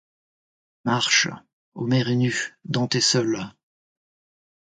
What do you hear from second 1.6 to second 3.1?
Homère est nu. Dante est